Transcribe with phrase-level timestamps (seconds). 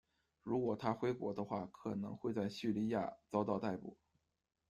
[0.41, 3.95] 如果他回国的话，可能会在叙利亚遭到逮捕。